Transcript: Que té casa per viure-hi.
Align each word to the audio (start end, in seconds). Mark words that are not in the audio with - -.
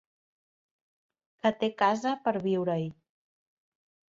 Que 1.43 1.51
té 1.59 1.69
casa 1.83 2.15
per 2.25 2.33
viure-hi. 2.49 2.89